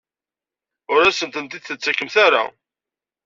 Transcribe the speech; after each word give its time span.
Ur 0.93 1.01
asen-tent-id-tettakemt 1.05 2.15
ara? 2.25 2.43